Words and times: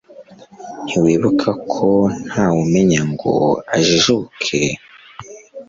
nta 0.85 0.97
wibuka 1.03 1.49
nta 2.25 2.45
wumenya 2.55 3.01
ngo 3.11 3.33
ajijuke 3.75 4.59